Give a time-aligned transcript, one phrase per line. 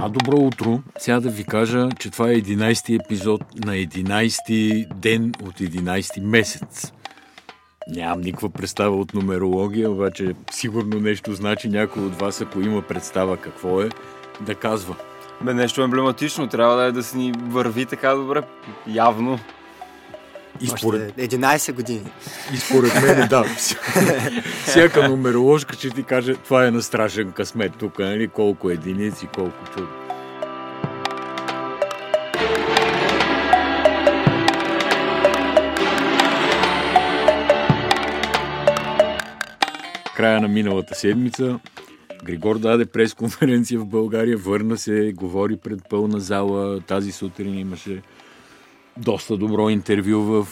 [0.00, 0.80] А добро утро!
[0.98, 6.92] Сега да ви кажа, че това е 11-ти епизод на 11-ти ден от 11-ти месец.
[7.88, 13.36] Нямам никаква представа от нумерология, обаче сигурно нещо значи някой от вас, ако има представа
[13.36, 13.88] какво е,
[14.40, 14.96] да казва.
[15.40, 16.46] Бе, нещо емблематично.
[16.46, 18.42] Трябва да е да си ни върви така добре.
[18.86, 19.38] Явно.
[20.60, 21.16] И според...
[21.16, 22.06] 11 години.
[22.54, 23.44] И според мен, да.
[24.66, 28.28] Всяка нумероложка ще ти каже, това е на страшен късмет тук, нали?
[28.28, 29.88] Колко единици, колко чудо.
[40.16, 41.58] Края на миналата седмица
[42.24, 46.80] Григор даде пресконференция в България, върна се, говори пред пълна зала.
[46.80, 48.02] Тази сутрин имаше
[48.98, 50.46] доста добро интервю в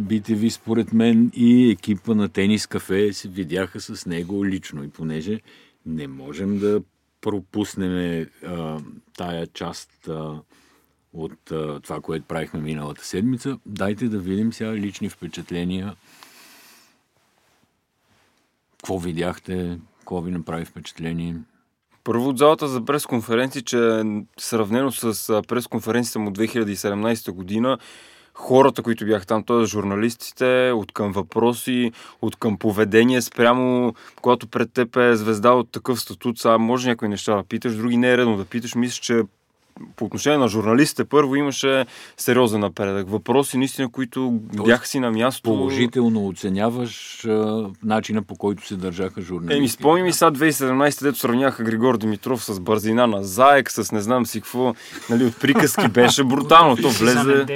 [0.00, 4.84] BTV, според мен, и екипа на Тенис Кафе се видяха с него лично.
[4.84, 5.40] И понеже
[5.86, 6.82] не можем да
[7.20, 8.80] пропуснем а,
[9.16, 10.40] тая част а,
[11.12, 15.96] от а, това, което правихме миналата седмица, дайте да видим сега лични впечатления.
[18.70, 19.78] Какво видяхте?
[19.98, 21.36] Какво ви направи впечатление?
[22.04, 24.02] Първо от залата за пресконференции, че
[24.38, 27.78] сравнено с пресконференцията му от 2017 година,
[28.34, 29.64] хората, които бяха там, т.е.
[29.64, 36.00] журналистите, от към въпроси, от към поведение спрямо, когато пред теб е звезда от такъв
[36.00, 38.74] статут, сега може някои неща да питаш, други не е редно да питаш.
[38.74, 39.22] Мисля, че
[39.96, 41.86] по отношение на журналистите, първо имаше
[42.16, 43.10] сериозен напредък.
[43.10, 44.30] Въпроси, наистина, които
[44.64, 45.42] бяха си на място.
[45.42, 49.58] Положително оценяваш а, начина по който се държаха журналистите.
[49.58, 54.00] Еми, спомни ми сега 2017, дето сравняха Григор Димитров с бързина на Заек, с не
[54.00, 54.74] знам си какво,
[55.10, 56.76] нали, от приказки беше брутално.
[56.76, 57.46] то влезе.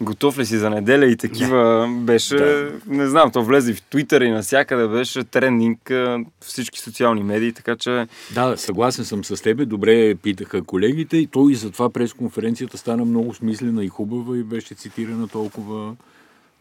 [0.00, 2.36] Готов ли си за неделя и такива беше.
[2.36, 2.70] Да.
[2.86, 5.92] Не знам, то влезе и в Твитър и навсякъде беше трендинг
[6.40, 8.06] всички социални медии, така че.
[8.34, 9.64] Да, съгласен съм с тебе.
[9.64, 15.28] Добре питаха колегите и той затова пресконференцията стана много смислена и хубава и беше цитирана
[15.28, 15.96] толкова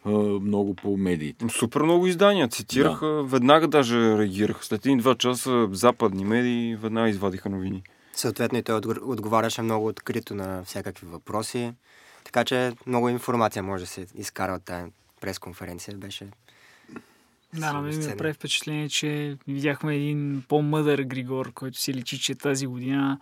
[0.06, 1.46] а, много по медиите.
[1.50, 3.24] Супер много издания цитираха, да.
[3.24, 4.66] веднага даже реагираха.
[4.66, 7.84] След един-два часа западни медии веднага извадиха новини.
[8.14, 11.74] Съответно и той отговаряше много открито на всякакви въпроси,
[12.24, 14.92] така че много информация може да се изкара от тази
[15.22, 15.98] пресконференция.
[15.98, 16.28] Беше
[17.54, 22.36] да, на мен ми направи впечатление, че видяхме един по-мъдър Григор, който си личи, че
[22.36, 23.20] тази година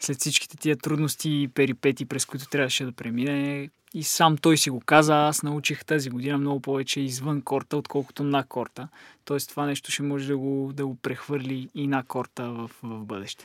[0.00, 3.68] след всичките тия трудности и перипети, през които трябваше да премине.
[3.94, 8.24] И сам той си го каза, аз научих тази година много повече извън корта, отколкото
[8.24, 8.88] на корта.
[9.24, 13.04] Тоест това нещо ще може да го, да го прехвърли и на корта в, в
[13.04, 13.44] бъдеще.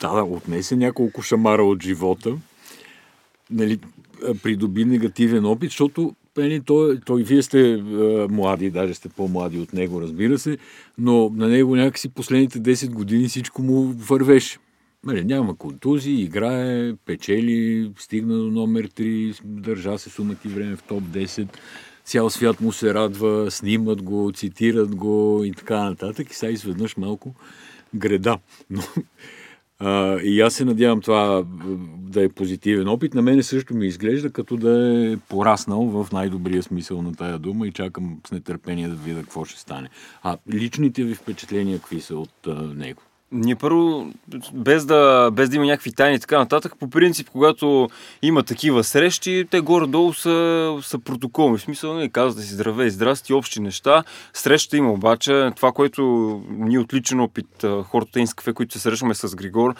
[0.00, 2.36] Да, да, отнесе няколко шамара от живота.
[3.50, 3.78] Нали,
[4.42, 7.76] придоби негативен опит, защото нали, той, той, вие сте е,
[8.30, 10.58] млади, даже сте по-млади от него, разбира се,
[10.98, 14.58] но на него някакси последните 10 години всичко му вървеше.
[15.06, 21.02] Нали, няма контузии, играе, печели, стигна до номер 3, държа се сумати време в топ
[21.02, 21.48] 10.
[22.04, 26.30] Цял свят му се радва, снимат го, цитират го и така нататък.
[26.30, 27.34] И сега изведнъж малко
[27.94, 28.38] греда.
[28.70, 28.82] Но,
[29.78, 31.44] а, и аз се надявам това
[31.98, 33.14] да е позитивен опит.
[33.14, 37.66] На мене също ми изглежда като да е пораснал в най-добрия смисъл на тая дума
[37.66, 39.88] и чакам с нетърпение да видя какво ще стане.
[40.22, 43.02] А личните ви впечатления какви са от а, него?
[43.32, 44.06] Ние първо,
[44.52, 47.88] без да, без да има някакви тайни и така нататък, по принцип, когато
[48.22, 51.58] има такива срещи, те горе-долу са, са протоколни.
[51.58, 54.04] В смисъл, не нали, казвате си здравей, здрасти, общи неща.
[54.32, 55.50] Среща има обаче.
[55.56, 56.02] Това, което
[56.50, 59.74] ние отличен опит, хората из кафе, които се срещаме с Григор,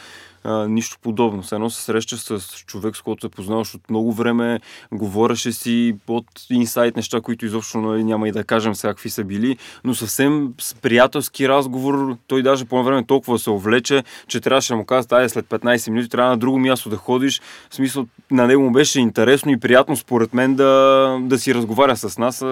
[0.45, 1.43] а, нищо подобно.
[1.43, 4.61] Все едно се среща с човек, с който се познаваш от много време,
[4.93, 9.25] говореше си от инсайт неща, които изобщо нали, няма и да кажем сега какви са
[9.25, 14.73] били, но съвсем с приятелски разговор, той даже по време толкова се увлече, че трябваше
[14.73, 17.41] да му каза, дай след 15 минути трябва на друго място да ходиш.
[17.71, 21.97] В смисъл, на него му беше интересно и приятно според мен да, да си разговаря
[21.97, 22.45] с нас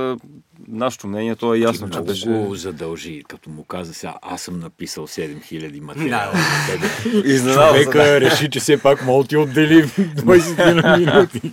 [0.69, 2.29] нашето мнение, то е ясно, Ти че беше...
[2.29, 6.11] много задължи, като му каза сега, аз съм написал 7000 материали.
[6.11, 11.53] Да, Изненада Човека реши, че все пак мога ти отдели 20 минути.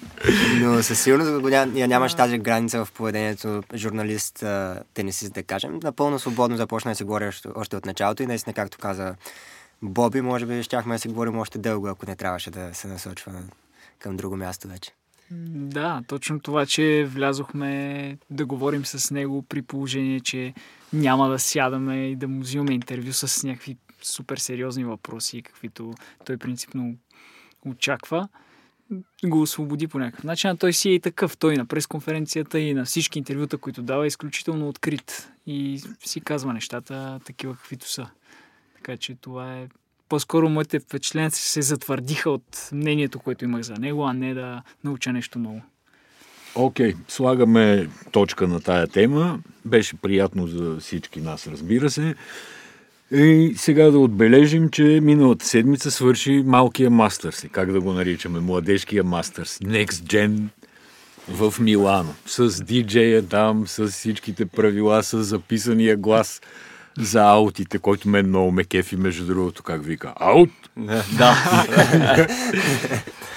[0.61, 4.43] Но със сигурност няма, нямаш тази граница в поведението журналист,
[4.93, 5.79] тенисист, да кажем.
[5.83, 9.15] Напълно свободно започна да се говори още, още от началото и наистина, както каза
[9.81, 13.31] Боби, може би щяхме да се говорим още дълго, ако не трябваше да се насочва
[13.99, 14.91] към друго място вече.
[15.31, 20.53] Да, точно това, че влязохме да говорим с него при положение, че
[20.93, 25.93] няма да сядаме и да му взимаме интервю с някакви супер сериозни въпроси, каквито
[26.25, 26.95] той принципно
[27.65, 28.27] очаква,
[29.25, 30.49] го освободи по някакъв начин.
[30.49, 31.37] А той си е и такъв.
[31.37, 36.53] Той на пресконференцията и на всички интервюта, които дава, е изключително открит и си казва
[36.53, 38.09] нещата такива, каквито са.
[38.75, 39.67] Така че това е
[40.09, 45.13] по-скоро моите впечатления се затвърдиха от мнението, което имах за него, а не да науча
[45.13, 45.61] нещо ново.
[46.55, 49.39] Окей, okay, слагаме точка на тая тема.
[49.65, 52.15] Беше приятно за всички нас, разбира се.
[53.11, 59.03] И сега да отбележим, че миналата седмица свърши малкия мастърс, как да го наричаме, младежкия
[59.03, 60.39] мастърс, Next Gen
[61.29, 66.41] в Милано, с диджея там, с всичките правила, с записания глас
[66.97, 70.13] за аутите, който мен много ме кефи, между другото, как вика.
[70.15, 70.49] Аут!
[71.17, 71.35] Да.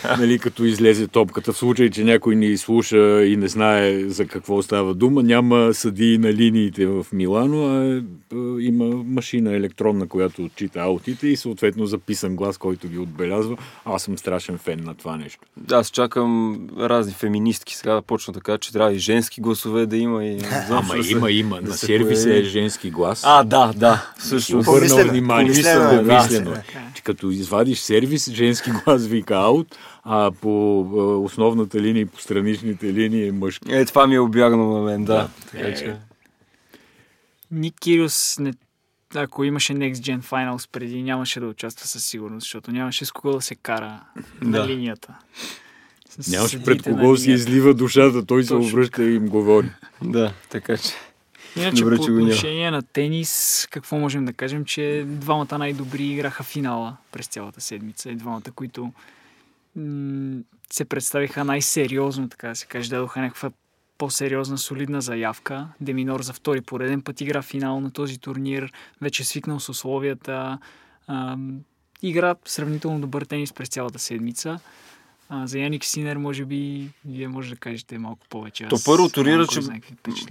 [0.18, 1.52] нали, като излезе топката.
[1.52, 6.18] В случай, че някой ни слуша и не знае за какво става дума, няма съди
[6.18, 8.02] на линиите в Милано, а
[8.60, 13.56] има машина електронна, която отчита аутите и съответно записан глас, който ги отбелязва.
[13.84, 15.40] Аз съм страшен фен на това нещо.
[15.56, 19.96] Да, аз чакам разни феминистки сега да почна така, че трябва и женски гласове да
[19.96, 20.24] има.
[20.24, 20.38] И...
[20.70, 21.60] Ама има, има.
[21.62, 23.22] Да на сервиса е женски глас.
[23.26, 24.12] А, да, да.
[24.18, 24.58] Също.
[24.58, 25.52] Обърнал внимание.
[25.52, 26.50] Помислено, помислено.
[26.50, 26.62] Да.
[26.94, 30.80] Че като извадиш сервис, женски глас вика аут, а по
[31.24, 33.74] основната линия и по страничните линии е мъжки.
[33.74, 35.14] Е, това ми е обягнало на мен, да.
[35.14, 35.28] да.
[35.50, 35.74] Така, е.
[35.74, 35.96] че...
[37.50, 38.52] Ник Кириус не
[39.14, 43.34] ако имаше Next Gen Finals преди, нямаше да участва със сигурност, защото нямаше с кого
[43.34, 44.00] да се кара
[44.42, 44.58] да.
[44.58, 45.14] на линията.
[46.20, 48.64] С нямаше пред кого си излива душата, той Точно.
[48.64, 49.70] се обръща и им говори.
[50.02, 50.92] Да, така че.
[51.56, 56.96] Иначе Добре, по отношение на тенис, какво можем да кажем, че двамата най-добри играха финала
[57.12, 58.10] през цялата седмица.
[58.10, 58.92] И двамата, които
[59.76, 60.40] м-
[60.72, 63.50] се представиха най-сериозно, така да се каже, дадоха някаква
[63.98, 65.68] по-сериозна, солидна заявка.
[65.80, 70.58] Деминор за втори пореден път игра финал на този турнир, вече свикнал с условията.
[71.06, 71.36] А,
[72.02, 74.58] игра сравнително добър тенис през цялата седмица.
[75.32, 78.66] А, за Яник Синер, може би, вие може да кажете малко повече.
[78.68, 79.60] То първо турнира, че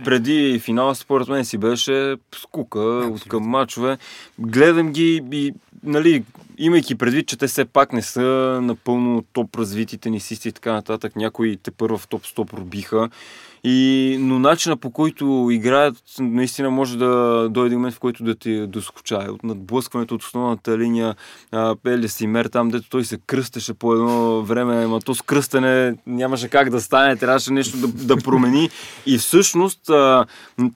[0.04, 3.98] преди финала, според мен си беше скука от към мачове.
[4.40, 5.54] Гледам ги и,
[5.84, 6.24] нали,
[6.58, 11.16] имайки предвид, че те все пак не са напълно топ развити тенисисти и така нататък,
[11.16, 13.10] някои те първо в топ 100 пробиха.
[13.64, 18.68] И, но начина по който играят, наистина може да дойде момент, в който да ти
[18.68, 19.30] доскочае.
[19.30, 21.16] От надблъскването от основната линия,
[21.84, 26.50] Пели Симер, там дето той се кръстеше по едно време, ама то с кръстане нямаше
[26.50, 28.70] как да стане, трябваше нещо да, да промени.
[29.06, 29.92] И всъщност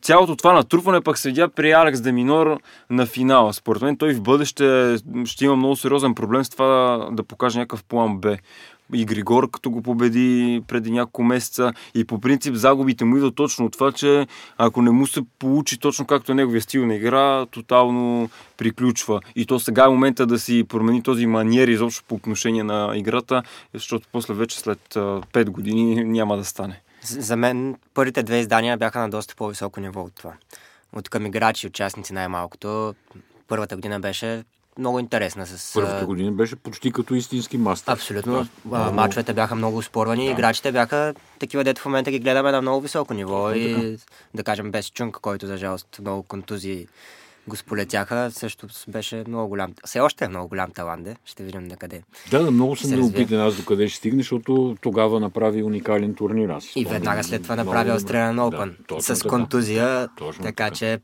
[0.01, 2.59] цялото това натрупване пък се видя при Алекс Деминор
[2.89, 3.53] на финала.
[3.53, 7.83] Според мен той в бъдеще ще има много сериозен проблем с това да покаже някакъв
[7.83, 8.37] план Б
[8.93, 11.73] и Григор, като го победи преди няколко месеца.
[11.95, 15.79] И по принцип загубите му идват точно от това, че ако не му се получи
[15.79, 19.19] точно както е неговия стил на игра, тотално приключва.
[19.35, 23.43] И то сега е момента да си промени този маниер изобщо по отношение на играта,
[23.73, 26.81] защото после вече след 5 години няма да стане.
[27.01, 30.33] За мен първите две издания бяха на доста по-високо ниво от това.
[30.93, 32.95] От към играчи, участници най-малкото.
[33.47, 34.43] Първата година беше
[34.77, 35.45] много интересна.
[35.47, 37.91] С, Първата година беше почти като истински мастер.
[37.91, 38.47] Абсолютно.
[38.65, 38.91] Да.
[38.91, 40.25] Мачовете бяха много спорвани.
[40.25, 40.31] Да.
[40.31, 43.47] Играчите бяха такива, дето в момента ги гледаме на много високо ниво.
[43.47, 43.97] Да, и
[44.33, 44.43] да.
[44.43, 46.87] кажем без Чунка, който за жалост много контузии
[47.47, 49.73] го сполетяха, също беше много голям.
[49.85, 52.01] Все още е много голям талант, ще видим на къде.
[52.31, 56.49] Да, да, много съм любопитен аз до къде ще стигне, защото тогава направи уникален турнир.
[56.49, 59.29] Аз и веднага след това направи Australian Open да, с така.
[59.29, 60.99] контузия, точно така, така че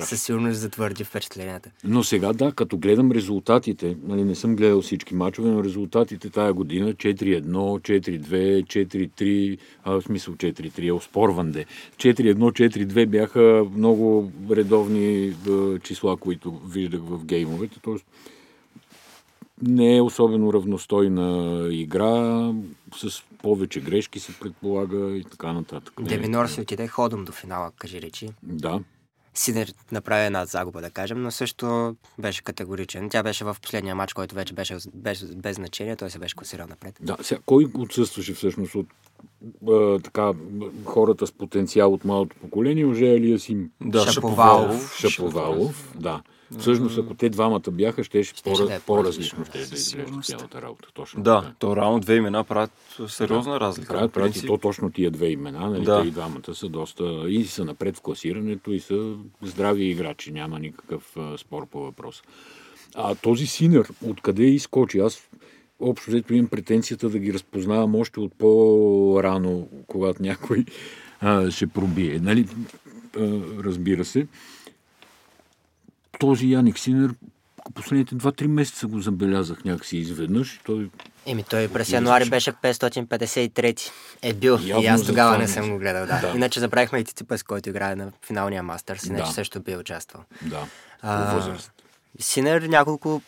[0.00, 1.70] със сигурност затвърди впечатленията.
[1.84, 6.52] Но сега да, като гледам резултатите, нали, не съм гледал всички мачове, но резултатите тая
[6.52, 11.64] година 4-1, 4-2, 4-3, а, в смисъл 4-3 оспорван де.
[11.96, 15.32] 4-1, 4-2 бяха много редовни
[15.82, 17.80] числа, които виждах в геймовете.
[17.82, 18.06] Тоест,
[19.62, 22.52] не е особено равностойна игра,
[22.96, 25.94] с повече грешки се предполага и така нататък.
[26.00, 28.28] Деминор си отиде ходом до финала, кажи речи.
[28.42, 28.80] Да.
[29.34, 33.10] Сидер направи една загуба, да кажем, но също беше категоричен.
[33.10, 36.66] Тя беше в последния матч, който вече беше без, без значение, той се беше класирал
[36.66, 36.98] напред.
[37.00, 38.86] Да, сега, кой отсъстваше всъщност от
[39.68, 40.32] а, така,
[40.84, 43.70] хората с потенциал от малото поколение, уже Алия Сим.
[43.80, 44.96] Да, Шаповалов.
[44.98, 46.22] Шаповалов, да.
[46.58, 50.88] Всъщност, ако те двамата бяха, ще, по- по-различно ще да изглежда цялата работа.
[50.94, 51.54] Точно да, така.
[51.58, 52.70] то реално две имена правят
[53.08, 53.94] сериозна да, разлика.
[53.94, 55.70] Правят, правят и то точно тия две имена.
[55.70, 55.84] Нали?
[55.84, 56.02] Да.
[56.02, 60.32] Те и двамата са доста и са напред в класирането и са здрави играчи.
[60.32, 62.22] Няма никакъв а, спор по въпроса.
[62.94, 64.98] А този Синер, откъде изкочи?
[64.98, 65.28] Аз
[65.80, 70.64] общо взето имам претенцията да ги разпознавам още от по-рано, когато някой
[71.20, 72.18] а, ще пробие.
[72.22, 72.48] Нали?
[73.16, 74.26] А, разбира се.
[76.22, 77.14] Този Яник Синер
[77.74, 80.60] последните 2-3 месеца го забелязах някакси изведнъж.
[80.64, 80.90] Той...
[81.26, 83.90] Еми, той през януари беше 553.
[84.22, 84.58] Е бил.
[84.62, 86.06] Явно и аз тогава не съм го гледал.
[86.06, 86.20] Да.
[86.20, 86.32] да.
[86.36, 88.98] Иначе забравихме и Тиципас, който играе на финалния мастър.
[89.06, 89.32] Иначе да.
[89.32, 90.22] също би участвал.
[90.42, 90.66] Да.
[91.02, 91.58] А,
[92.20, 93.22] Синер няколко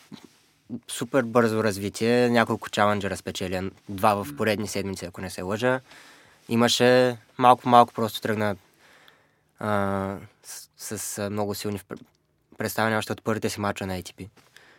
[0.89, 5.81] супер бързо развитие, няколко чаленджера спечели, два в поредни седмици, ако не се лъжа.
[6.49, 8.57] Имаше малко-малко просто тръгна
[9.59, 10.17] а,
[10.77, 11.79] с, с много силни
[12.59, 14.29] представяния още от първите си мача на ATP.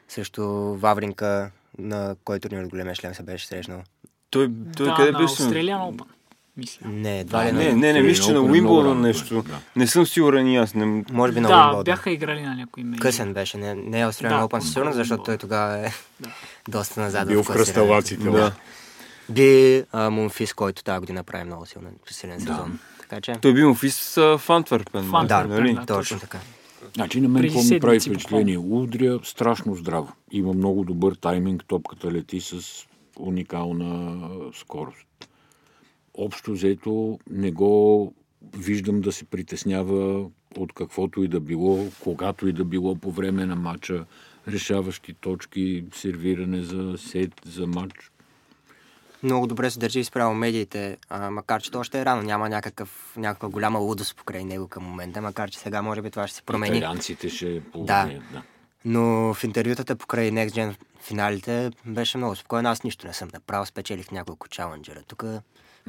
[0.08, 0.44] Срещу
[0.76, 3.82] Вавринка, на който ни от големия шлем се беше срещнал.
[4.30, 5.34] Той, той да, къде на беше?
[5.34, 6.06] Australian Open.
[6.58, 6.88] Мисля.
[6.88, 7.74] Не, ли Не, не.
[7.74, 9.42] не, не, мисля, че на Уимбълдън нещо.
[9.42, 9.60] да.
[9.76, 10.74] Не съм сигурен и аз.
[10.74, 11.04] Не...
[11.12, 11.84] Може би на Да, Уимбълдън.
[11.84, 13.02] бяха играли на някои мейджор.
[13.02, 16.30] Късен беше, не, не е Australian Да, Open със сигурност, защото той тогава е Да.
[16.68, 17.28] доста назад.
[17.28, 18.24] Бил в кръсталаците.
[18.30, 18.52] Да.
[19.30, 22.80] Би а, Мунфис, който тази година прави много силен, силен сезон.
[23.02, 25.04] Така че, Той бил в Ис в Антверпен.
[25.04, 25.74] В Антверпен, да, нали?
[25.74, 25.86] да.
[25.86, 26.38] точно така.
[26.94, 28.58] Значи на мен какво ми прави впечатление?
[28.58, 30.14] Удря страшно здраво.
[30.32, 32.86] Има много добър тайминг, топката лети с
[33.20, 35.30] уникална скорост.
[36.14, 38.14] Общо взето не го
[38.58, 43.46] виждам да се притеснява от каквото и да било, когато и да било по време
[43.46, 44.06] на матча,
[44.48, 48.12] решаващи точки, сервиране за сет, за матч.
[49.26, 53.14] Много добре се държи спрямо медиите, а, макар че то още е рано, няма някакъв,
[53.18, 56.42] някаква голяма лудост покрай него към момента, макар че сега може би това ще се
[56.42, 56.78] промени.
[56.78, 57.62] Италианците ще Да.
[57.72, 58.24] повлияят.
[58.32, 58.42] Да.
[58.86, 62.70] Но в интервютата покрай Next Gen финалите беше много спокойно.
[62.70, 63.66] Аз нищо не съм направил.
[63.66, 65.02] Спечелих няколко чаленджера.
[65.08, 65.24] Тук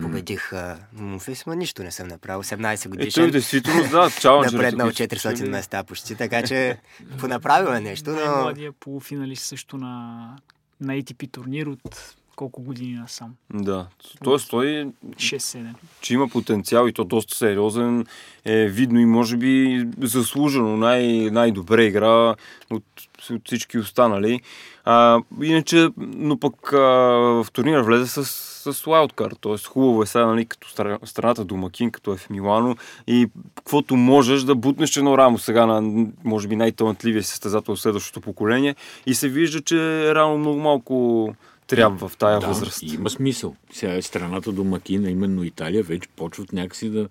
[0.03, 2.43] победих uh, Мумфис, но нищо не съм направил.
[2.43, 3.31] 18 Е, той годишен.
[3.31, 4.53] действително, да, чаленджер.
[4.53, 6.79] напреднал 400 места почти, така че
[7.19, 10.37] понаправил е нещо, но Най-младия полуфиналист също на,
[10.81, 13.35] на ATP турнир от колко години насам.
[13.55, 13.87] Да.
[14.25, 14.67] Тоест той
[15.07, 15.75] 6-7.
[16.01, 18.07] че има потенциал и то доста сериозен,
[18.45, 22.35] е видно и може би заслужено най- най-добре игра
[22.71, 22.85] от,
[23.31, 24.41] от всички останали.
[24.85, 28.25] А, иначе, но пък а, в турнира влезе с,
[28.73, 29.59] с лаудкар, т.е.
[29.69, 32.77] хубаво е сега, нали, като стра- страната домакин, като е в Милано
[33.07, 38.21] и каквото можеш да бутнеш едно рамо сега на, може би, най-талантливия състезател от следващото
[38.21, 38.75] поколение
[39.07, 41.35] и се вижда, че рано много малко
[41.67, 42.83] трябва в тая да, възраст.
[42.83, 43.57] Има смисъл.
[43.73, 47.09] Сега е страната домакина, именно Италия, вече почват някакси да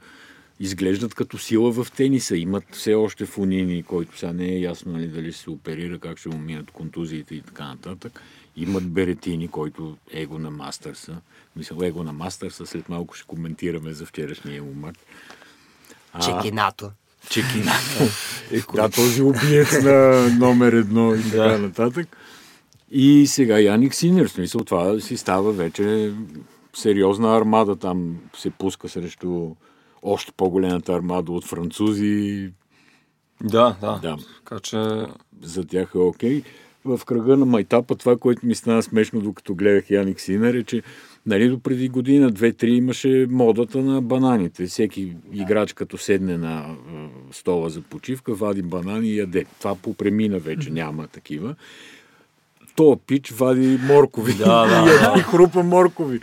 [0.60, 2.38] изглеждат като сила в тениса.
[2.38, 6.30] Имат все още Фунини, който сега не е ясно нали, дали се оперира, как ще
[6.30, 8.22] му минат контузиите и така нататък.
[8.58, 11.18] Имат Беретини, който е его на Мастърса.
[11.56, 15.00] Мисля, его на Мастърса, след малко ще коментираме за вчерашния му матч.
[16.14, 16.92] А, чекинато.
[17.30, 18.04] Чекинато.
[18.52, 21.58] Е, да, този убиец на номер едно и така Да.
[21.60, 22.18] нататък.
[22.92, 26.14] И сега Яник Синер, в смисъл това си става вече
[26.74, 27.76] сериозна армада.
[27.76, 29.56] Там се пуска срещу
[30.04, 32.50] още по-големата армада от французи.
[33.44, 34.00] Да, да.
[34.02, 34.18] Да.
[34.44, 34.78] Така че
[35.42, 36.44] За тях е окей.
[36.86, 40.82] В кръга на майтапа това, което ми стана смешно, докато гледах Яник Синер, е, че
[41.26, 44.66] нали, до преди година, две-три имаше модата на бананите.
[44.66, 46.76] Всеки играч, като седне на
[47.32, 49.46] стола за почивка, вади банани и яде.
[49.60, 51.56] Това попремина вече, няма такива.
[52.76, 56.20] То пич вади моркови Да, да, и, и хрупа моркови.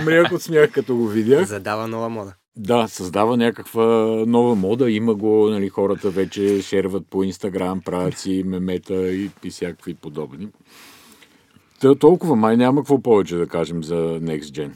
[0.00, 1.46] Умрях от смях, като го видях.
[1.46, 2.34] Задава нова мода.
[2.56, 3.84] Да, създава някаква
[4.26, 4.90] нова мода.
[4.90, 10.48] Има го, нали, хората вече шерват по Инстаграм, правят си мемета и, и всякакви подобни.
[11.80, 14.70] Та, толкова май няма какво повече да кажем за Next Gen.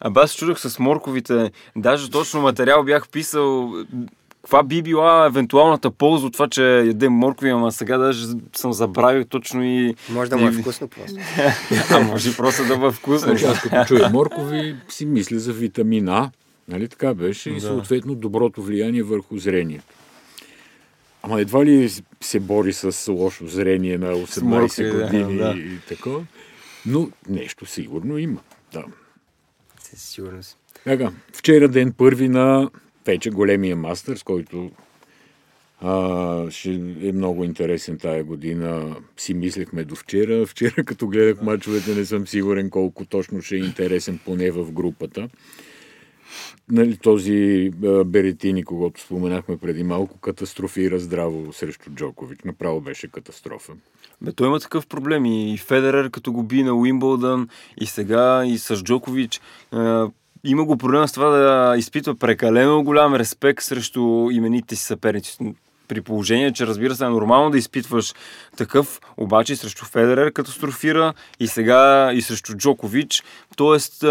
[0.00, 1.50] Абе, аз чудах с морковите.
[1.76, 3.72] Даже точно материал бях писал
[4.42, 9.24] каква би била евентуалната полза от това, че ядем моркови, ама сега даже съм забравил
[9.24, 9.94] точно и...
[10.10, 11.18] Може да му е и- вкусно просто.
[11.90, 13.28] А може просто да бъде вкусно.
[13.28, 16.30] Значи, аз като чуя моркови, си мисля за витамин А.
[16.68, 17.50] Нали така беше?
[17.50, 17.60] И Да.
[17.60, 19.84] съответно доброто влияние върху зрението.
[21.22, 25.54] Ама едва ли се бори с лошо зрение на 18 моркови, да, години да.
[25.56, 26.24] и такова.
[26.86, 28.40] Но нещо сигурно има.
[28.72, 28.84] Да.
[29.82, 30.56] Със сигурност.
[30.84, 32.70] Така, вчера ден първи на
[33.06, 34.70] вече големия мастърс, който
[35.80, 36.70] а, ще
[37.02, 38.96] е много интересен тая година.
[39.16, 40.46] Си мислехме до вчера.
[40.46, 45.28] Вчера, като гледах мачовете, не съм сигурен колко точно ще е интересен, поне в групата.
[46.70, 52.38] Нали, този а, Беретини, когато споменахме преди малко, катастрофира здраво срещу Джокович.
[52.44, 53.72] Направо беше катастрофа.
[54.22, 57.48] Бе, той има такъв проблем и Федерер, като го би на Уимбълдън,
[57.80, 59.36] и сега, и с Джокович.
[59.36, 59.40] Е,
[60.44, 65.38] има го проблем с това да изпитва прекалено голям респект срещу имените си съперници.
[65.88, 68.14] При положение, че разбира се е нормално да изпитваш
[68.56, 73.22] такъв, обаче срещу Федерер катастрофира и сега и срещу Джокович.
[73.56, 74.04] Тоест,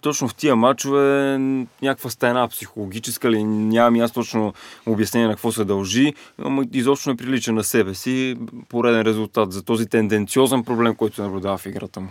[0.00, 1.38] точно в тия матчове
[1.82, 4.54] някаква стена психологическа ли, нямам аз точно
[4.86, 8.36] обяснение на какво се дължи, ама изобщо не прилича на себе си.
[8.68, 12.08] Пореден резултат за този тенденциозен проблем, който наблюдава в играта му.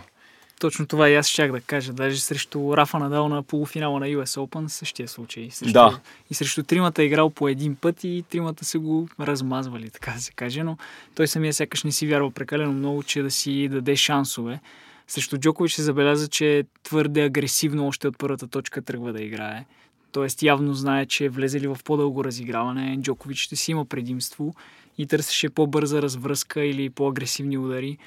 [0.58, 1.92] Точно това и аз щях да кажа.
[1.92, 5.50] Даже срещу Рафа Надал на полуфинала на US Open същия случай.
[5.50, 6.00] Срещу, Да.
[6.30, 10.20] И срещу тримата е играл по един път и тримата са го размазвали, така да
[10.20, 10.62] се каже.
[10.62, 10.76] Но
[11.14, 14.60] той самия сякаш не си вярва прекалено много, че да си даде шансове.
[15.06, 19.64] Срещу Джокович се забеляза, че твърде агресивно още от първата точка тръгва да играе.
[20.12, 24.54] Тоест явно знае, че влезе ли в по-дълго разиграване, Джокович ще си има предимство
[24.98, 27.98] и търсеше по-бърза развръзка или по-агресивни удари,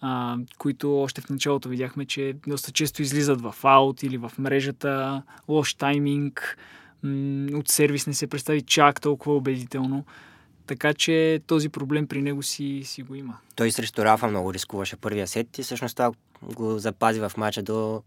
[0.00, 5.22] а, които още в началото видяхме, че доста често излизат в аут или в мрежата,
[5.48, 6.58] лош тайминг,
[7.02, 10.04] м- от сервис не се представи чак толкова убедително.
[10.66, 13.38] Така че този проблем при него си, си го има.
[13.54, 16.12] Той срещу Рафа много рискуваше първия сет и всъщност това
[16.42, 18.02] го запази в мача до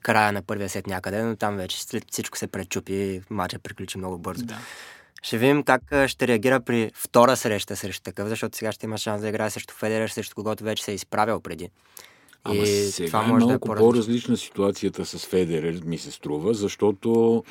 [0.00, 4.18] края на първия сет някъде, но там вече след всичко се пречупи, мача приключи много
[4.18, 4.44] бързо.
[4.44, 4.58] Да.
[5.24, 9.22] Ще видим как ще реагира при втора среща срещу такъв, защото сега ще има шанс
[9.22, 11.68] да играе срещу Федерер, срещу когото вече се е изправил преди.
[12.44, 16.10] Ама И сега това е може да е малко по-различна ситуацията с Федерер, ми се
[16.10, 17.44] струва, защото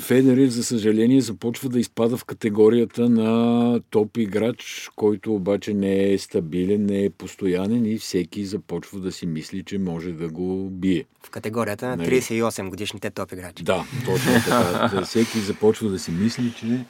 [0.00, 6.18] Федерер, за съжаление, започва да изпада в категорията на топ играч, който обаче не е
[6.18, 11.04] стабилен, не е постоянен и всеки започва да си мисли, че може да го бие.
[11.22, 12.20] В категорията на Нали.
[12.20, 13.62] 38 годишните топ играчи.
[13.62, 15.02] Да, точно така.
[15.04, 16.84] Всеки започва да си мисли, че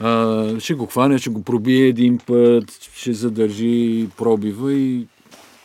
[0.00, 5.06] а, ще го хване, ще го пробие един път, ще задържи пробива и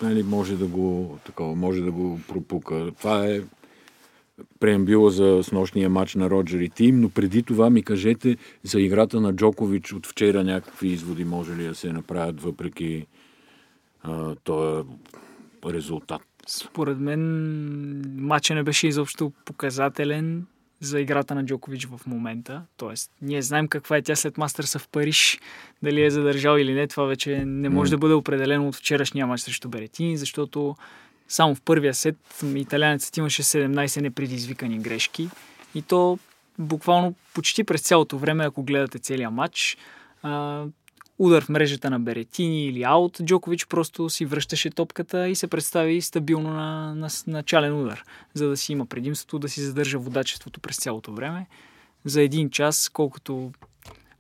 [0.01, 2.91] нали, може да го такова, може да го пропука.
[2.99, 3.41] Това е
[4.59, 9.21] преамбила за снощния матч на Роджер и Тим, но преди това ми кажете за играта
[9.21, 13.05] на Джокович от вчера някакви изводи може ли да се направят въпреки
[14.03, 14.87] а, този
[15.65, 16.21] резултат.
[16.47, 17.21] Според мен
[18.17, 20.45] матча не беше изобщо показателен
[20.79, 22.61] за играта на Джокович в момента.
[22.77, 25.39] Тоест, ние знаем каква е тя след Мастърса в Париж.
[25.83, 29.41] Дали е задържал или не, това вече не може да бъде определено от вчерашния матч
[29.41, 30.75] срещу Беретини, защото
[31.27, 35.29] само в първия сет италянецът имаше 17 непредизвикани грешки.
[35.75, 36.19] И то
[36.59, 39.77] буквално почти през цялото време, ако гледате целия матч,
[40.21, 40.63] а,
[41.19, 46.01] удар в мрежата на Беретини или аут, Джокович просто си връщаше топката и се представи
[46.01, 50.59] стабилно на, на с- начален удар, за да си има предимството да си задържа водачеството
[50.59, 51.47] през цялото време.
[52.05, 53.51] За един час, колкото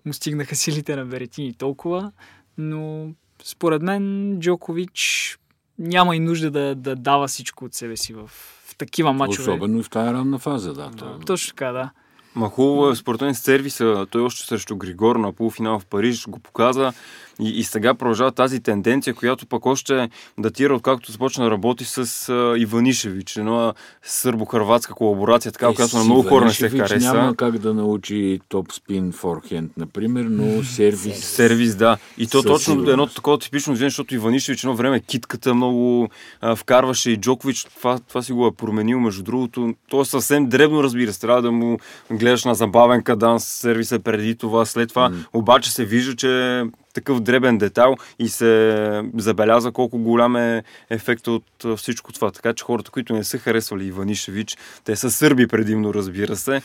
[0.05, 2.11] му стигнаха силите на Беретини толкова,
[2.57, 3.09] но
[3.43, 5.37] според мен Джокович
[5.79, 8.27] няма и нужда да, да дава всичко от себе си в,
[8.67, 9.51] в такива мачове.
[9.51, 10.89] Особено и в тази ранна фаза, да.
[10.89, 11.89] Да, то- точно така, да.
[12.35, 16.39] Ма хубаво е, според мен, сервиса, той още срещу Григор на полуфинал в Париж го
[16.39, 16.93] показа
[17.41, 22.29] и, и сега продължава тази тенденция, която пък още датира откакто започна да работи с
[22.29, 23.73] а, Иванишевич, една
[24.05, 27.13] сърбо-хрватска колаборация, така, Е, която на много хора не се хареса.
[27.13, 31.25] Няма как да научи топ спин форхенд, например, но сервис...
[31.25, 31.97] Сервис, да.
[32.17, 32.91] И то точно сигурност.
[32.91, 36.09] едно такова типично движение, защото Иванишевич едно време китката много
[36.41, 39.73] а, вкарваше и Джокович, това, това си го е променил, между другото.
[39.89, 41.19] То е съвсем дребно, разбира се.
[41.19, 41.79] Трябва да му
[42.11, 45.11] гледаш на забавен каданс, сервиса преди това, след това.
[45.33, 46.63] Обаче се вижда, че е
[46.95, 52.31] такъв дребен детайл и се забеляза колко голям е ефекта от всичко това.
[52.31, 56.61] Така че хората, които не са харесвали Иванишевич, те са сърби предимно, разбира се,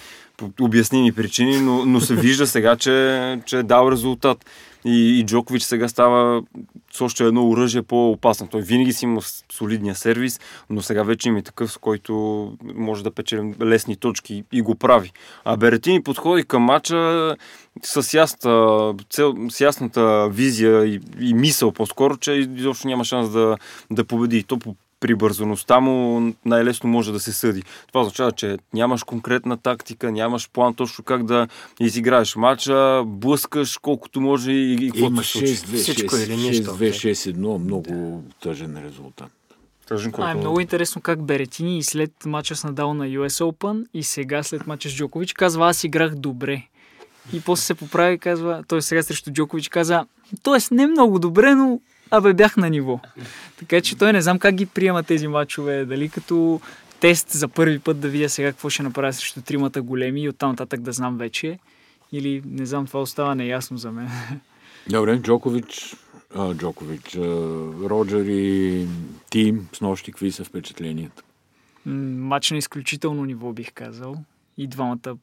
[0.61, 4.45] обясними причини, но, но се вижда сега, че, че е дал резултат.
[4.85, 6.43] И, и Джокович сега става
[6.93, 8.49] с още едно оръжие по-опасно.
[8.49, 9.21] Той винаги си има
[9.53, 12.13] солидния сервис, но сега вече има и такъв, с който
[12.75, 15.13] може да печели лесни точки и го прави.
[15.45, 17.37] А Беретини подходи към матча
[17.83, 23.57] с, ясната, цел, с ясната визия и, и мисъл по-скоро, че изобщо няма шанс да,
[23.91, 24.39] да победи.
[24.39, 27.63] И то по прибързаността му най-лесно може да се съди.
[27.89, 31.49] Това означава, че нямаш конкретна тактика, нямаш план точно как да
[31.81, 35.47] изиграеш матча, блъскаш колкото може и, и каквото се случи.
[35.47, 36.71] 6-2, Всичко или нищо.
[36.71, 39.31] 6-2, 6-1, много тъжен резултат.
[39.89, 43.87] Тъжен А, е много интересно как Беретини и след мача с Надал на US Open
[43.95, 46.63] и сега след мача с Джокович казва, аз играх добре.
[47.33, 50.07] И после се поправи и казва, той сега срещу Джокович каза,
[50.43, 50.75] т.е.
[50.75, 53.01] не много добре, но абе бях на ниво.
[53.59, 56.61] Така че той не знам как ги приема тези мачове, дали като
[57.01, 60.51] тест за първи път да видя сега какво ще направя срещу тримата големи и оттам
[60.51, 61.59] нататък да знам вече.
[62.13, 64.09] Или не знам, това остава неясно за мен.
[64.91, 65.97] Добре, Джокович,
[66.35, 67.21] а, Джокович, а,
[67.91, 68.87] Роджер и
[69.31, 71.23] Тим, с нощи, какви са впечатленията?
[71.87, 71.95] М,
[72.29, 74.17] Матч на изключително ниво, бих казал.
[74.59, 75.17] И двамата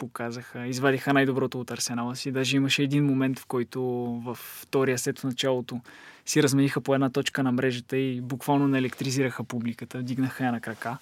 [0.00, 2.32] показаха, извадиха най-доброто от арсенала си.
[2.32, 3.82] Даже имаше един момент, в който
[4.24, 5.80] във втория сет в началото
[6.26, 10.60] си размениха по една точка на мрежата и буквално не електризираха публиката, вдигнаха я на
[10.60, 10.98] крака.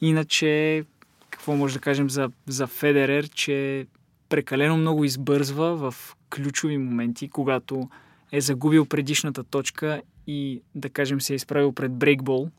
[0.00, 0.84] Иначе,
[1.30, 3.86] какво може да кажем за, за Федерер, че
[4.28, 7.88] прекалено много избързва в ключови моменти, когато
[8.32, 12.50] е загубил предишната точка и, да кажем, се е изправил пред брейкбол,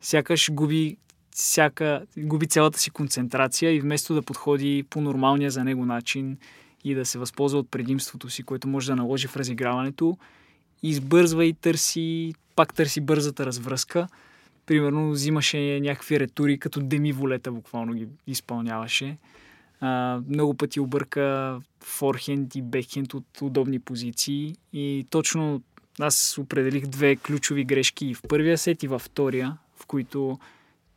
[0.00, 0.96] сякаш губи,
[1.34, 6.36] всяка, губи цялата си концентрация и вместо да подходи по нормалния за него начин
[6.84, 10.18] и да се възползва от предимството си, което може да наложи в разиграването,
[10.82, 14.08] избързва и търси, пак търси бързата развръзка.
[14.66, 19.16] Примерно взимаше някакви ретури, като Деми Волета буквално ги изпълняваше.
[19.80, 25.62] А, много пъти обърка форхенд и бекхенд от удобни позиции и точно
[26.00, 30.38] аз определих две ключови грешки в първия сет и във втория, в които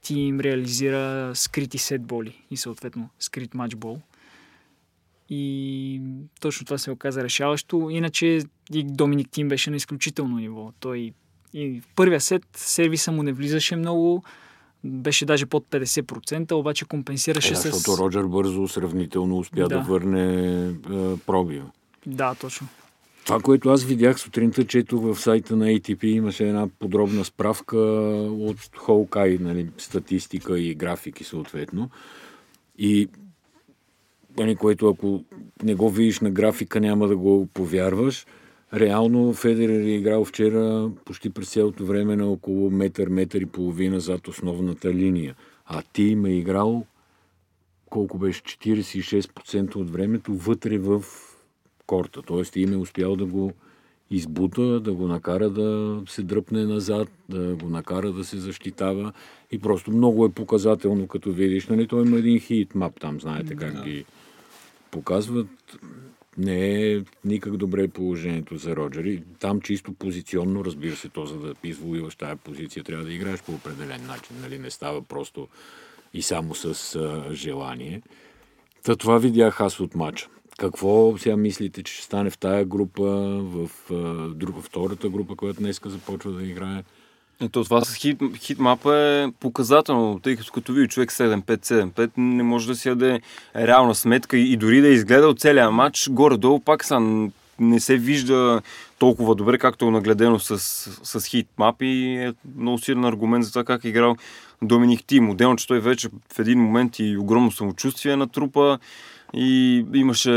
[0.06, 4.00] ти им реализира скрити сетболи и съответно скрит матчбол.
[5.30, 6.02] И
[6.40, 7.90] точно това се оказа решаващо.
[7.90, 8.42] Иначе
[8.74, 10.72] и Доминик Тим беше на изключително ниво.
[10.80, 11.14] Той
[11.54, 14.24] и в първия сет сервиса му не влизаше много,
[14.84, 17.62] беше даже под 50%, обаче компенсираше е, с...
[17.62, 20.74] Защото Роджер бързо сравнително успя да, да върне е,
[21.26, 21.72] пробива.
[22.06, 22.68] Да, точно.
[23.26, 27.78] Това, което аз видях сутринта, четох в сайта на ATP, имаше една подробна справка
[28.40, 31.90] от Холкай, нали, статистика и графики съответно.
[32.78, 33.08] И
[34.38, 35.24] нали, което ако
[35.64, 38.26] не го видиш на графика, няма да го повярваш.
[38.74, 44.00] Реално Федерер е играл вчера почти през цялото време на около метър, метър и половина
[44.00, 45.36] зад основната линия.
[45.66, 46.86] А ти има е играл
[47.90, 51.04] колко беше 46% от времето вътре в
[51.88, 52.22] корта.
[52.22, 53.54] Тоест им е успял да го
[54.12, 59.14] избута, да го накара да се дръпне назад, да го накара да се защитава
[59.52, 63.56] и просто много е показателно, като видиш, нали, той има един хит мап там, знаете
[63.56, 63.82] как да.
[63.82, 64.06] ги
[64.92, 65.48] показват.
[66.38, 69.04] Не е никак добре положението за Роджер.
[69.04, 73.44] И там чисто позиционно, разбира се, то за да извоюваш тази позиция, трябва да играеш
[73.44, 74.36] по определен начин.
[74.42, 74.60] Нали?
[74.60, 75.48] Не става просто
[76.14, 78.02] и само с а, желание.
[78.84, 80.28] Та това видях аз от матча.
[80.58, 83.04] Какво сега мислите, че ще стане в тая група,
[83.42, 83.70] в
[84.36, 86.84] друга, втората група, която днеска започва да играе?
[87.42, 92.68] Ето това с хит, хитмапа е показателно, тъй като като види човек 7-5-7-5, не може
[92.68, 93.22] да си яде
[93.56, 98.62] реална сметка и дори да е изгледал целият матч, горе-долу пак са не се вижда
[99.00, 100.60] толкова добре, както е нагледено с,
[101.04, 104.16] с хитмап и е много силен аргумент за това как е играл
[104.62, 105.30] Доминик Тим.
[105.30, 108.80] Отделно, че той вече в един момент и огромно самочувствие на трупа
[109.34, 110.32] и имаше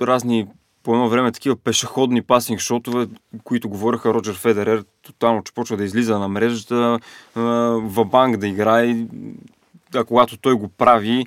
[0.00, 0.46] разни
[0.82, 3.06] по едно време такива пешеходни пасинг шотове,
[3.44, 6.98] които говореха Роджер Федерер, тотално, че почва да излиза на мрежата,
[7.34, 9.06] в банк да играе,
[9.94, 11.26] а когато той го прави,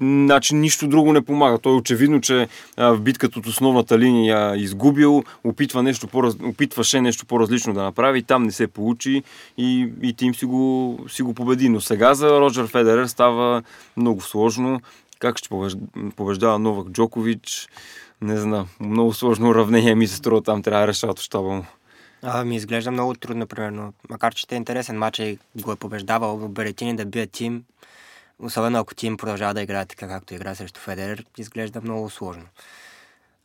[0.00, 1.58] значи нищо друго не помага.
[1.58, 7.26] Той е очевидно, че в битката от основната линия изгубил, опитва нещо по опитваше нещо
[7.26, 9.22] по-различно да направи, там не се получи
[9.58, 11.68] и, и тим си го, си го победи.
[11.68, 13.62] Но сега за Роджер Федерер става
[13.96, 14.80] много сложно.
[15.18, 15.48] Как ще
[16.16, 17.68] побеждава Новак Джокович?
[18.20, 18.68] Не знам.
[18.80, 20.62] Много сложно уравнение ми се струва там.
[20.62, 21.64] Трябва да решават щаба му.
[22.22, 23.92] А, ми изглежда много трудно, примерно.
[24.10, 27.64] Макар, че е интересен матч и го е побеждавал, Беретини да бие тим,
[28.38, 32.42] особено ако тим продължава да играе така, както игра срещу Федерер, изглежда много сложно.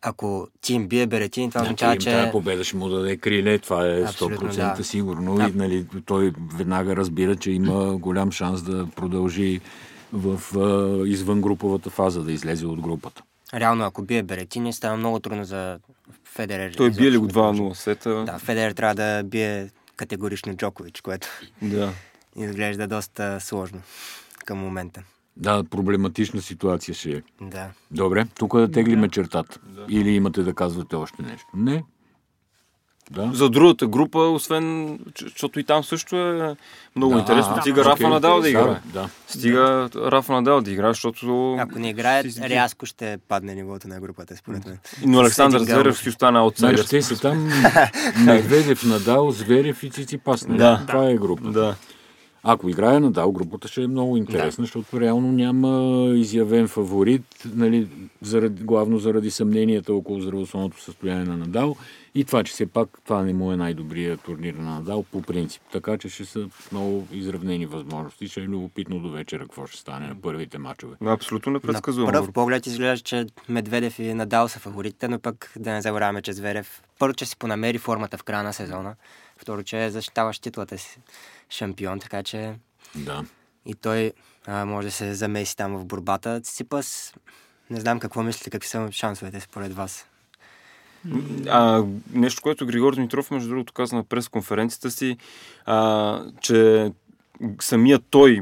[0.02, 2.12] Ако тим бие Беретини, това означава, че...
[2.12, 4.84] Тази победа ще му даде криле, това е 100% да.
[4.84, 5.36] сигурно.
[5.36, 5.44] Да.
[5.44, 9.62] И нали, той веднага разбира, че има голям шанс да продължи
[10.14, 10.42] в
[11.08, 13.24] извън груповата фаза, да излезе от групата.
[13.54, 15.80] Реално, ако бие Беретини, става много трудно за
[16.26, 16.74] Федерер.
[16.74, 18.24] Той бие ли го 2-0 сета?
[18.26, 21.28] Да, Федерер трябва да бие категорично Джокович, което
[21.62, 21.94] да.
[22.36, 23.82] изглежда доста сложно
[24.46, 25.04] към момента.
[25.38, 27.22] Да, проблематична ситуация ще е.
[27.42, 27.70] Да.
[27.92, 29.12] Добре, тук да теглиме да.
[29.12, 29.60] чертата.
[29.64, 29.86] Да.
[29.90, 31.48] Или имате да казвате още нещо?
[31.54, 31.84] Не?
[33.12, 33.30] Да.
[33.34, 36.56] За другата група, освен, защото и там също е
[36.96, 37.56] много да, интересно.
[37.56, 38.82] Да, Стига Рафа Надал да играе.
[38.86, 39.10] Да.
[39.28, 40.12] Стига да.
[40.12, 41.54] Рафа Надал да играе, защото...
[41.60, 44.78] Ако не играе, рязко ще падне нивото на групата, според мен.
[45.06, 47.50] Но Александър Зверев си остана от Знаеш, те са там
[48.26, 50.46] Медведев, Надал, Зверев и Циципас.
[50.50, 50.84] Да.
[50.88, 51.50] Това е група.
[51.50, 51.76] Да.
[52.44, 54.66] Ако играе Надал, групата ще е много интересна, да.
[54.66, 57.24] защото реално няма изявен фаворит,
[57.56, 57.88] нали,
[58.22, 61.76] заради, главно заради съмненията около здравословното състояние на Надал
[62.16, 65.62] и това, че все пак това не му е най-добрият турнир на Надал по принцип.
[65.72, 68.28] Така че ще са много изравнени възможности.
[68.28, 70.96] Ще е любопитно до вечера какво ще стане на първите мачове.
[71.06, 72.12] Абсолютно непредсказуемо.
[72.12, 76.22] На пръв поглед изглежда, че Медведев и Надал са фаворитите, но пък да не забравяме,
[76.22, 78.96] че Зверев първо, че си понамери формата в края на сезона,
[79.38, 81.00] второ, че е защитаващ титлата си
[81.50, 82.56] шампион, така че
[82.96, 83.26] да.
[83.66, 84.12] и той
[84.48, 86.42] а, може да се замеси там в борбата.
[86.42, 87.14] Циципас,
[87.70, 90.06] не знам какво мислите, какви са шансовете според вас.
[91.50, 91.84] А,
[92.14, 95.18] нещо, което Григор Дмитров, между другото, каза на пресконференцията си,
[95.66, 96.92] а, че
[97.62, 98.42] самият той,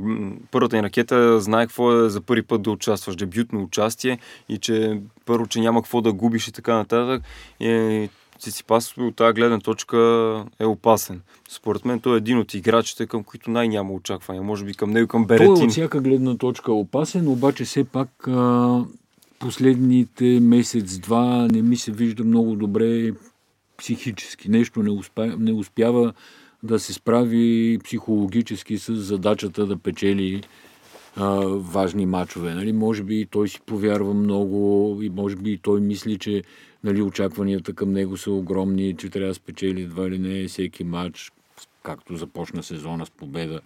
[0.51, 5.01] първата ни ракета, знае какво е за първи път да участваш, дебютно участие и че
[5.25, 7.23] първо, че няма какво да губиш и така нататък.
[7.59, 8.09] И
[8.39, 9.97] Циципас от тази гледна точка
[10.59, 11.21] е опасен.
[11.49, 14.43] Според мен той е един от играчите, към които най-няма очаквания.
[14.43, 15.55] Може би към него, към Беретин.
[15.55, 18.85] Той от всяка гледна точка е опасен, обаче все пак а,
[19.39, 23.11] последните месец-два не ми се вижда много добре
[23.77, 24.49] психически.
[24.49, 26.13] Нещо не, успя, не успява
[26.63, 30.43] да се справи психологически с задачата да печели
[31.57, 32.53] важни матчове.
[32.53, 32.73] Нали?
[32.73, 36.43] Може би той си повярва много и може би той мисли, че
[36.83, 41.31] нали, очакванията към него са огромни, че трябва да спечели едва ли не всеки матч,
[41.83, 43.61] както започна сезона с победа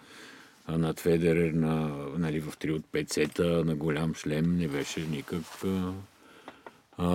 [0.70, 5.44] над Федерер на, нали, в 3 от 5 сета на голям шлем не беше никак
[5.66, 5.94] а,
[6.98, 7.08] а,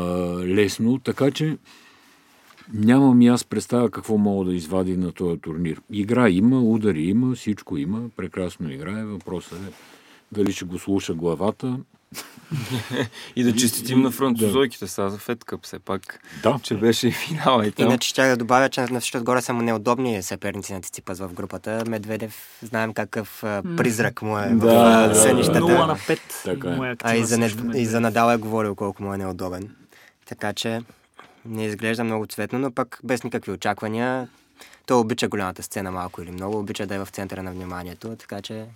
[0.46, 0.98] лесно.
[0.98, 1.58] Така че
[2.72, 5.80] нямам и аз представя какво мога да извади на този турнир.
[5.92, 9.04] Игра има, удари има, всичко има, прекрасно играе.
[9.04, 9.72] Въпросът е
[10.32, 11.78] дали ще го слуша главата.
[13.36, 14.88] и да честитим на французойките да.
[14.88, 16.58] сега за Фед Къп, все пак, да.
[16.62, 17.86] че беше и финала и там.
[17.86, 21.28] Иначе ще да добавя, че на всичко отгоре са му неудобни съперници на Циципас в
[21.32, 21.84] групата.
[21.86, 23.40] Медведев, знаем какъв
[23.76, 25.60] призрак му е да, в сънищата.
[25.60, 26.18] 0 на 5.
[26.44, 26.96] Така е.
[27.02, 29.76] А и за, не, и за Надал е говорил колко му е неудобен.
[30.26, 30.82] Така че
[31.44, 34.28] не изглежда много цветно, но пък без никакви очаквания.
[34.86, 38.42] Той обича голямата сцена малко или много, обича да е в центъра на вниманието, така
[38.42, 38.66] че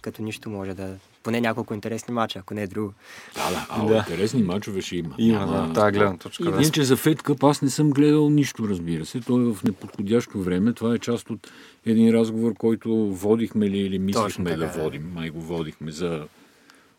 [0.00, 0.96] като нищо може да...
[1.22, 2.92] Поне няколко интересни мача, ако не е друго.
[3.34, 3.96] Да, да, а, да.
[3.96, 5.14] интересни мачове ще има.
[5.18, 5.68] Има, Няма...
[5.68, 6.48] да, тази гледна точка.
[6.48, 6.70] И да.
[6.70, 9.20] че за Фед Къп аз не съм гледал нищо, разбира се.
[9.20, 10.72] Той е в неподходящо време.
[10.72, 11.50] Това е част от
[11.86, 15.12] един разговор, който водихме ли или мислихме да водим.
[15.14, 16.26] Май го водихме за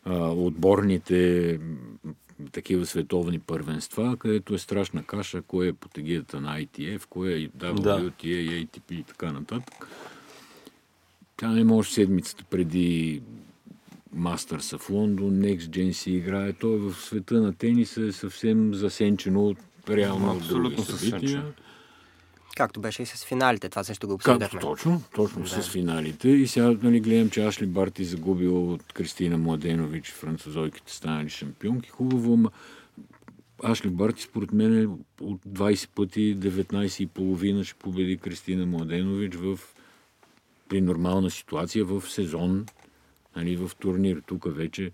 [0.04, 1.58] а, отборните
[2.52, 7.48] такива световни първенства, където е страшна каша, кое е по тегията на ITF, кое е
[7.48, 8.10] WTA, да.
[8.10, 9.88] ATP и така нататък.
[11.36, 13.22] Тя не може седмицата преди
[14.14, 16.52] Мастърса в Лондон, Next Gen си играе.
[16.52, 19.58] Той в света на тениса е съвсем засенчено от
[19.90, 21.44] реално Абсолютно събития.
[22.56, 24.60] Както беше и с финалите, това също го обсъждахме.
[24.60, 25.48] Точно, точно да.
[25.48, 26.28] с финалите.
[26.28, 31.90] И сега нали, гледам, че Ашли Барти загубил от Кристина Младенович, французойките станали шампионки.
[31.90, 32.50] Хубаво, ама
[33.62, 34.86] Ашли Барти според мен е
[35.24, 39.58] от 20 пъти 19,5 ще победи Кристина Младенович в
[40.72, 42.66] при нормална ситуация в сезон,
[43.36, 44.22] нали, в турнир.
[44.26, 44.90] Тук вече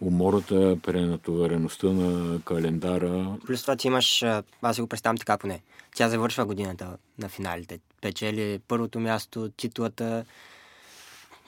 [0.00, 3.36] умората, пренатовареността на календара.
[3.46, 4.22] Плюс това ти имаш,
[4.62, 5.62] аз си го представям така поне,
[5.94, 7.78] тя завършва годината на финалите.
[8.00, 10.24] Печели първото място, титлата,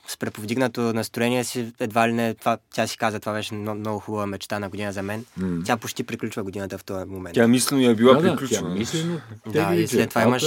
[0.09, 3.99] с преповдигнато настроение си, едва ли не, това, тя си каза, това беше много, много
[3.99, 5.25] хубава мечта на година за мен.
[5.41, 5.65] Mm.
[5.65, 7.35] Тя почти приключва годината в този момент.
[7.35, 8.69] Тя мислено е била да, приключена.
[8.69, 9.21] Да, мислено.
[9.47, 10.45] Да, и след това имаш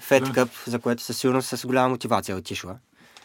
[0.00, 2.76] Фед Къп, за което със сигурност с голяма мотивация отишла.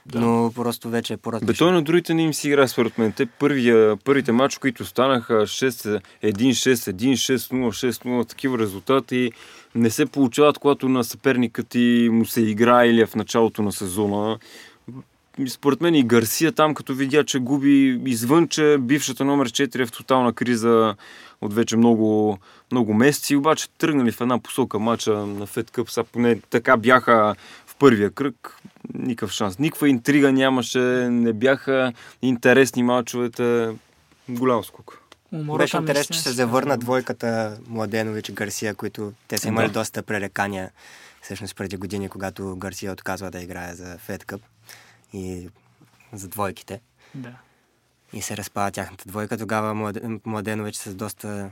[0.06, 0.20] Да.
[0.20, 1.54] Но просто вече е по-различно.
[1.54, 3.12] Бе, той на другите не им си игра, според мен.
[3.12, 9.32] Те първия, първите матчи, които станаха 6, 1-6, 1-6, 0, 6-0, такива резултати
[9.76, 13.72] не се получават, когато на съперника ти му се игра или е в началото на
[13.72, 14.40] сезона
[15.50, 19.86] според мен и Гарсия там, като видя, че губи извън, че бившата номер 4 е
[19.86, 20.96] в тотална криза
[21.42, 22.38] от вече много,
[22.72, 27.36] много месеци, обаче тръгнали в една посока мача на Фед Къп, са поне така бяха
[27.66, 28.58] в първия кръг,
[28.94, 29.60] никакъв шанс.
[29.60, 33.70] Никаква интрига нямаше, не бяха интересни мачовете,
[34.30, 34.98] голям скок.
[35.34, 39.74] Беше интересно, че се завърна двойката Младенович Гарсия, които те са имали да.
[39.74, 40.72] доста пререкания
[41.22, 44.42] всъщност преди години, когато Гарсия отказва да играе за Фед Къп
[45.14, 45.50] и
[46.14, 46.82] за двойките.
[47.16, 47.36] Да.
[48.14, 49.38] И се разпада тяхната двойка.
[49.38, 49.94] Тогава
[50.26, 51.52] Младенович с доста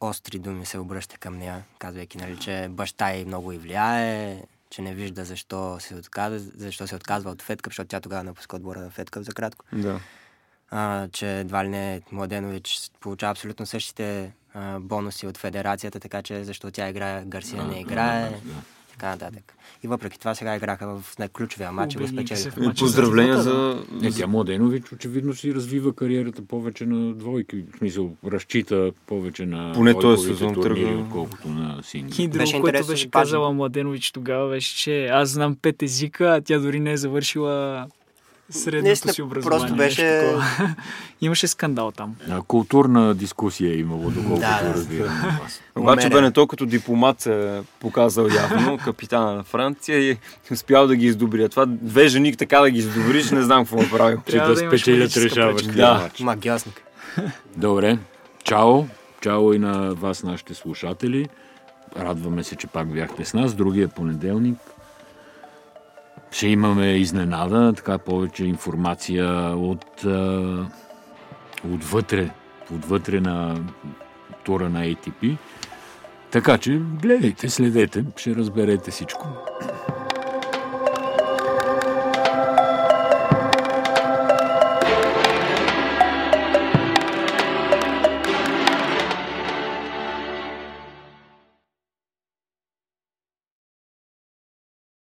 [0.00, 4.82] остри думи се обръща към нея, казвайки, нали, че баща й много и влияе, че
[4.82, 8.80] не вижда защо се отказва, защо се отказва от Федкъп, защото тя тогава напуска отбора
[8.80, 9.64] на Федкъп за кратко.
[9.72, 10.00] Да.
[10.70, 16.44] А, че едва ли не Младенович получава абсолютно същите а, бонуси от федерацията, така че
[16.44, 18.22] защо тя играе, Гарсия не играе.
[18.22, 18.62] Да, да, да
[18.98, 19.54] така нататък.
[19.82, 22.74] И въпреки това сега играха в най-ключовия матч и го спечелиха.
[22.78, 23.84] Поздравления за...
[23.92, 27.64] Не, тя Младенович очевидно си развива кариерата повече на двойки.
[27.74, 31.00] В смисъл, разчита повече на Поне този сезон тръгва.
[31.00, 32.22] отколкото на сингли.
[32.22, 36.58] И друго, което беше казала Младенович тогава, беше, че аз знам пет езика, а тя
[36.58, 37.86] дори не е завършила
[38.50, 39.58] средното си образование.
[39.60, 40.34] Просто беше...
[41.20, 42.16] Имаше скандал там.
[42.30, 44.74] А, културна дискусия е имало, доколкото да, да.
[44.74, 45.38] разбирам.
[45.76, 50.16] Обаче Бенето като дипломат се показал явно, капитана на Франция и
[50.52, 51.48] успял да ги издобри.
[51.48, 54.18] Това две жени така да ги издобриш, не знам какво е правил.
[54.30, 56.10] Че да, да спечелят решаващия да.
[56.20, 56.82] Магиосник.
[57.56, 57.98] Добре.
[58.44, 58.84] Чао.
[59.20, 61.28] Чао и на вас, нашите слушатели.
[61.96, 63.54] Радваме се, че пак бяхте с нас.
[63.54, 64.58] Другия понеделник
[66.30, 70.04] ще имаме изненада, така повече информация от,
[71.74, 72.30] отвътре,
[72.74, 73.60] отвътре на
[74.44, 75.36] тура на ATP.
[76.30, 79.26] Така че гледайте, следете, ще разберете всичко.